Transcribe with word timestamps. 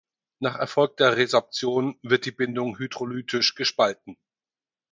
Nach 0.39 0.55
erfolgter 0.55 1.15
Resorption 1.15 1.99
wird 2.01 2.25
die 2.25 2.31
Bindung 2.31 2.79
hydrolytisch 2.79 3.53
gespalten. 3.53 4.17